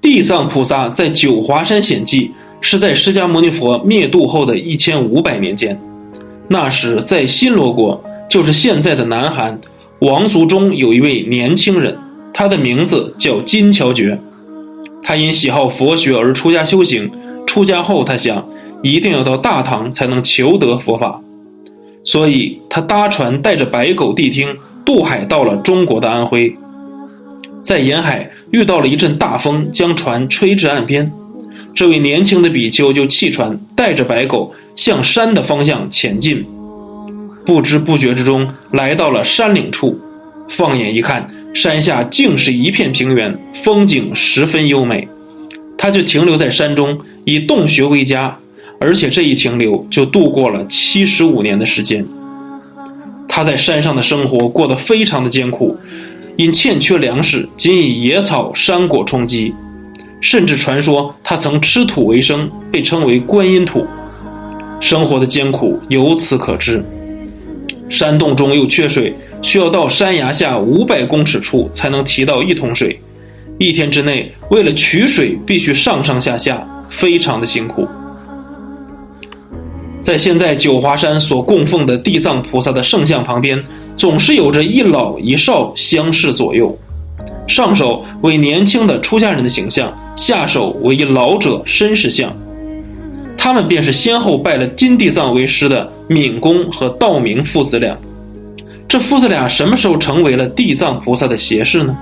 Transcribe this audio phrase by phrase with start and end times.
[0.00, 5.78] 地藏菩萨在九华山显迹，是在释迦牟尼佛灭度后的一千五百年间。
[6.48, 9.60] 那时，在新罗国，就是现在的南韩，
[10.00, 11.96] 王族中有一位年轻人，
[12.32, 14.18] 他的名字叫金乔觉。
[15.02, 17.10] 他因喜好佛学而出家修行。
[17.46, 18.46] 出家后，他想
[18.82, 21.20] 一定要到大唐才能求得佛法，
[22.04, 24.48] 所以他搭船带着白狗谛听
[24.84, 26.54] 渡海到了中国的安徽。
[27.62, 31.10] 在沿海遇到了一阵大风，将船吹至岸边。
[31.74, 36.44] 这位年轻的比丘就弃船，带着白狗向山的方向前进。
[37.46, 39.98] 不知不觉之中，来到了山岭处。
[40.48, 45.06] 放眼一看，山下竟是一片平原，风景十分优美。
[45.78, 48.36] 他就停留在山中，以洞穴为家，
[48.80, 52.04] 而且这一停留就度过了七十五年的时间。
[53.28, 55.76] 他在山上的生活过得非常的艰苦。
[56.40, 59.54] 因欠缺粮食，仅以野草、山果充饥，
[60.22, 63.86] 甚至传说他曾吃土为生，被称为观音土。
[64.80, 66.82] 生活的艰苦由此可知。
[67.90, 72.98] 山洞中又缺水，需要到山崖下五百公尺处才能提到一桶水。
[73.58, 77.86] 一天之内，为了取水，必须上上下下，非常的辛苦。
[80.02, 83.62] 在现在九华山所供奉的地藏菩萨的圣像旁边，
[83.96, 86.76] 总是有着一老一少相侍左右，
[87.46, 92.34] 上手为年轻的出家人的形象，下手为一老者绅士像。
[93.36, 97.96] 他们便是先后拜了金地藏为师的敏公和道明父子俩。
[98.88, 101.96] 这父子俩什么时候成为了地藏菩萨的胁侍呢？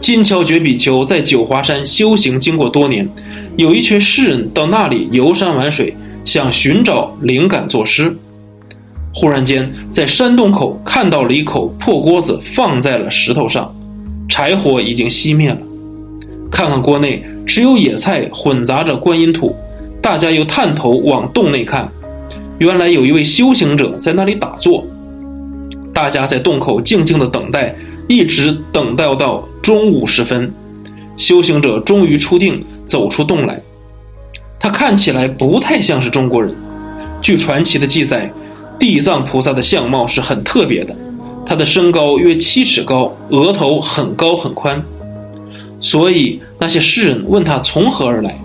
[0.00, 3.08] 金乔觉比丘在九华山修行经过多年，
[3.56, 5.94] 有一群士人到那里游山玩水。
[6.24, 8.16] 想寻找灵感作诗，
[9.14, 13.74] 忽然间在山洞口看到了一口破锅子放在了石头上，
[14.28, 15.58] 柴火已经熄灭了。
[16.50, 19.54] 看看锅内只有野菜混杂着观音土，
[20.00, 21.86] 大家又探头往洞内看，
[22.58, 24.84] 原来有一位修行者在那里打坐。
[25.92, 27.74] 大家在洞口静静的等待，
[28.08, 30.52] 一直等待到中午时分，
[31.16, 33.60] 修行者终于出定，走出洞来。
[34.58, 36.54] 他看起来不太像是中国人。
[37.20, 38.30] 据传奇的记载，
[38.78, 40.94] 地藏菩萨的相貌是很特别的。
[41.46, 44.82] 他的身高约七尺高，额头很高很宽。
[45.80, 48.38] 所以那些诗人问他从何而来，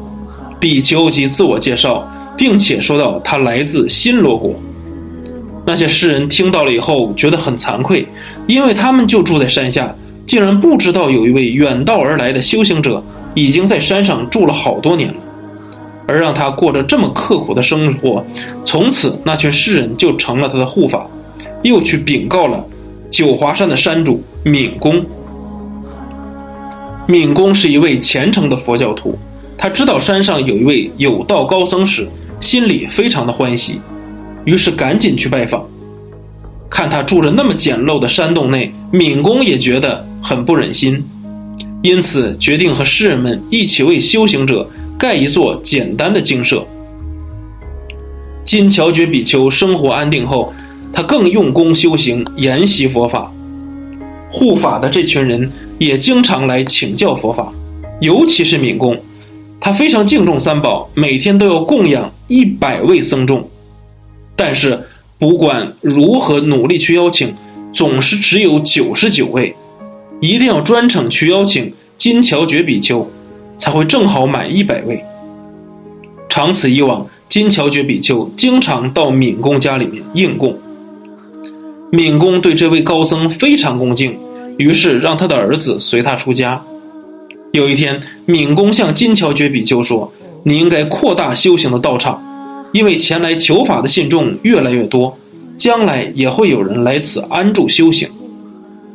[0.59, 2.05] 比丘即自我介绍，
[2.35, 4.53] 并且说到他来自新罗国。
[5.65, 8.05] 那些诗人听到了以后觉得很惭愧，
[8.47, 9.95] 因为他们就住在山下，
[10.25, 13.01] 竟然不知道有一位远道而来的修行者
[13.33, 15.15] 已经在山上住了好多年了。
[16.09, 18.25] 而让他过着这么刻苦的生活，
[18.65, 21.05] 从此那群诗人就成了他的护法，
[21.61, 22.65] 又去禀告了
[23.11, 25.05] 九华山的山主敏公。
[27.05, 29.15] 敏公是一位虔诚的佛教徒，
[29.55, 32.07] 他知道山上有一位有道高僧时，
[32.39, 33.79] 心里非常的欢喜，
[34.45, 35.63] 于是赶紧去拜访。
[36.71, 41.07] 看他住着那么简陋的山洞内，敏公也觉得很不忍心，
[41.81, 44.69] 因此决定和诗人们一起为修行者。
[44.99, 46.67] 盖一座简单的精舍。
[48.43, 50.51] 金乔觉比丘生活安定后，
[50.91, 53.31] 他更用功修行，研习佛法。
[54.29, 57.53] 护法的这群人也经常来请教佛法，
[58.01, 59.01] 尤其是敏公，
[59.57, 63.49] 他非常敬重三宝，每天都要供养一百位僧众。
[64.35, 64.83] 但是
[65.17, 67.33] 不管如何努力去邀请，
[67.71, 69.55] 总是只有九十九位，
[70.19, 73.09] 一定要专程去邀请金桥觉比丘。
[73.59, 75.03] 才会正好满一百位。
[76.29, 80.57] 长此以往，金桥觉比丘经常到敏公家里面应供。
[81.91, 84.17] 敏公对这位高僧非常恭敬，
[84.57, 86.63] 于是让他的儿子随他出家。
[87.51, 90.09] 有一天，敏公向金桥觉比丘说
[90.43, 92.23] ：“你应该扩大修行的道场，
[92.71, 95.13] 因为前来求法的信众越来越多，
[95.57, 98.09] 将来也会有人来此安住修行，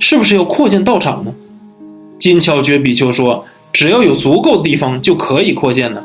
[0.04, 1.32] 是不是要扩建道场呢？”
[2.20, 3.44] 金乔觉比丘说。
[3.75, 6.01] 只要有足够的地方就可以扩建呢。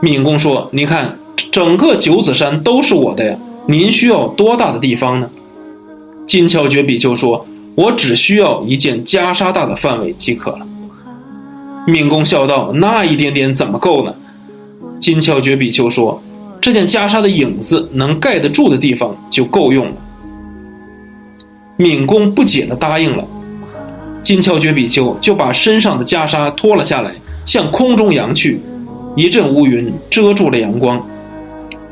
[0.00, 1.14] 敏公说：“你看，
[1.52, 3.36] 整个九子山都是我的呀，
[3.66, 5.28] 您需要多大的地方呢？”
[6.26, 7.46] 金乔觉比丘说
[7.76, 10.66] ：“我只需要一件袈裟大的范围即可了。”
[11.86, 14.14] 敏公笑道：“那一点点怎么够呢？”
[14.98, 16.18] 金乔觉比丘说
[16.62, 19.96] ：“这件袈裟的影子能盖得住的地方就够用了。”
[21.76, 23.24] 敏公不解地答应了。
[24.22, 27.12] 金乔觉比丘就把身上的袈裟脱了下来，
[27.44, 28.60] 向空中扬去，
[29.16, 31.04] 一阵乌云遮住了阳光，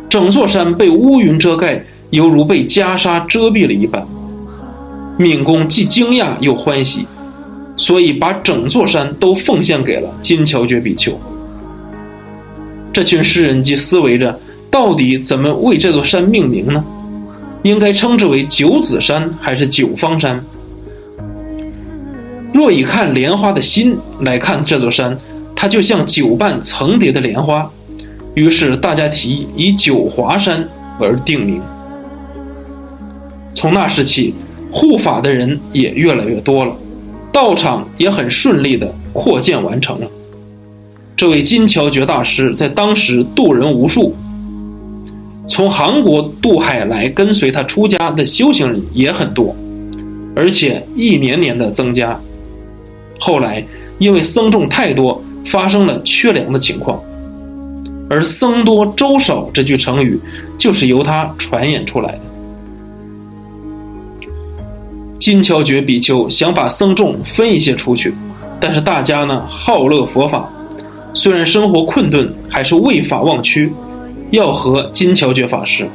[0.09, 4.07] 整座山被乌云遮盖，犹如被袈裟遮蔽了一般。
[5.19, 7.07] 敏公既惊讶又欢喜，
[7.77, 11.13] 所以把整座山都奉献给了金乔觉比丘。
[12.93, 14.39] 这群诗人即思维着，
[14.71, 16.83] 到底怎么为这座山命名呢？
[17.63, 20.45] 应该称之为九子山还是九方山？
[22.53, 25.17] 若以看莲花的心来看这座山，
[25.55, 27.71] 它就像九瓣层叠的莲花。
[28.35, 30.67] 于是大家提议以九华山
[30.99, 31.61] 而定名。
[33.55, 34.35] 从那时起，
[34.71, 36.75] 护法的人也越来越多了，
[37.31, 40.11] 道场也很顺利的扩建完成了。
[41.15, 44.17] 这位金乔觉大师在当时度人无数，
[45.53, 49.55] 从韩国渡海来跟随他出家的修行人也很多，
[50.35, 52.19] 而且一年年的增加。
[53.21, 53.63] 后来
[53.99, 56.99] 因为僧众太多，发生了缺粮的情况，
[58.09, 60.19] 而“僧多粥少”这句成语
[60.57, 62.21] 就是由他传演出来的。
[65.19, 68.15] 金乔觉比丘想把僧众分一些出去，
[68.59, 70.51] 但是大家呢好乐佛法。
[71.13, 73.71] 虽然生活困顿，还是为法忘躯，
[74.33, 75.87] 要和金乔觉法师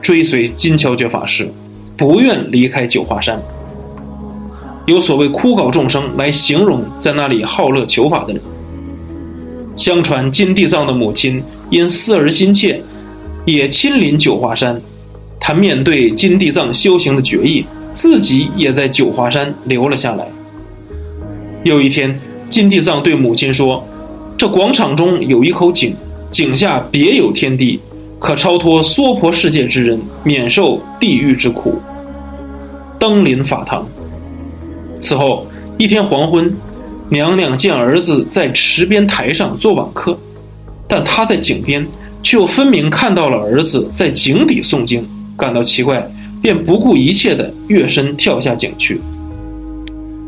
[0.00, 1.46] 追随金乔觉法师，
[1.94, 3.40] 不愿离开九华山。
[4.86, 8.42] 有所谓枯槁众生来形容在那里好乐求法的人。
[9.76, 12.80] 相传金地藏的母亲因思儿心切，
[13.44, 14.80] 也亲临九华山。
[15.38, 20.26] 他面对金地藏修行的决意，自己也在九华山留了下来。
[21.62, 22.18] 有一天，
[22.48, 23.86] 金地藏对母亲说。
[24.38, 25.96] 这广场中有一口井，
[26.36, 27.80] 井下别有天地，
[28.18, 31.80] 可超脱娑婆世界之人免受地狱之苦。
[32.98, 33.88] 登临法堂。
[35.00, 35.46] 此后
[35.78, 36.54] 一天黄昏，
[37.08, 40.18] 娘娘见儿子在池边台上做网课，
[40.86, 41.88] 但她在井边
[42.22, 46.06] 却又分明看到了儿子在井底诵经，感到奇怪，
[46.42, 49.00] 便不顾一切的跃身跳下井去。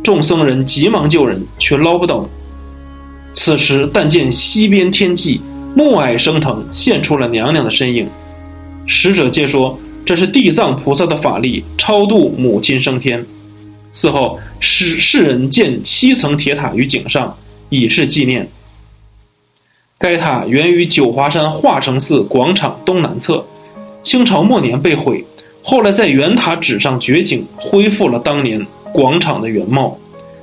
[0.03, 2.27] 众僧人急忙救人，却捞不到。
[3.35, 5.39] 此时，但见西边天际
[5.79, 8.09] 暮霭升腾，现出了娘娘的身影。
[8.85, 13.25] 使者皆说这是地藏菩萨的法力超度母亲升天。
[13.93, 17.33] 此后，世世人建七层铁塔于井上，
[17.69, 18.49] 以示纪念。
[19.99, 23.47] 该塔源于九华山化成寺广场东南侧，
[24.03, 25.25] 清朝末年被毁，
[25.63, 29.97] 后来在圆塔址上掘井，恢复了当年广场的原貌。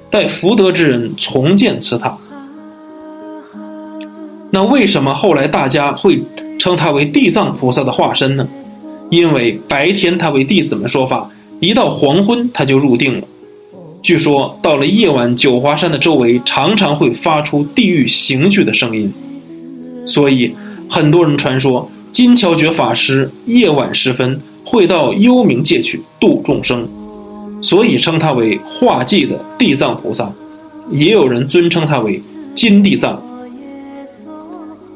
[0.09, 2.17] 待福德之人重建此塔。
[4.51, 6.21] 那为什么后来大家会
[6.57, 8.47] 称他为地藏菩萨的化身呢？
[9.09, 13.27] 因为白天他为弟子们说法，一到黄昏他就入定了。
[14.01, 19.11] 据说到了夜晚，九华山的周围常常会发出地狱刑具的声音，
[20.05, 20.55] 所以
[20.89, 26.87] 很多人传说金乔觉法师夜晚时分会到幽冥界去度众生，
[27.61, 30.31] 所以称他为化界的地藏菩萨。
[30.91, 32.21] 也有人尊称他为
[32.53, 33.21] 金地藏。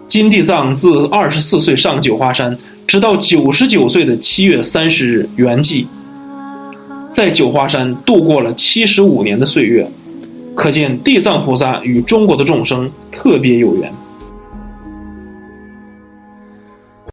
[0.09, 2.57] 金地藏自二十四岁上九华山，
[2.87, 5.85] 直到九十九岁的七月三十日圆寂，
[7.11, 9.87] 在九华山度过了七十五年的岁月，
[10.55, 13.93] 可见地藏菩萨与中国的众生特别有缘。